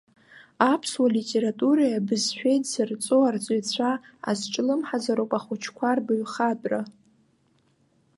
Аԥсуа 0.71 1.13
литературеи 1.17 1.97
абызшәеи 1.99 2.59
дзырҵо 2.63 3.17
арҵаҩцәа 3.21 3.91
азҿлымҳазароуп 4.29 5.31
ахәыҷқәа 5.37 5.97
рбаҩхатәра. 5.97 6.81